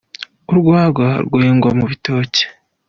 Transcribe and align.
Urwagwa 0.51 1.07
rwengwa 1.25 1.69
mu 1.77 1.85
bitoki. 1.91 2.43